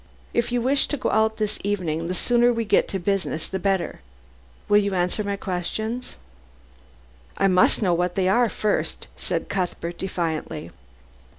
[0.33, 3.59] If you wish to go out this evening, the sooner we get to business the
[3.59, 4.01] better.
[4.67, 6.15] Will you answer my questions?"
[7.37, 10.71] "I must know what they are first," said Cuthbert defiantly.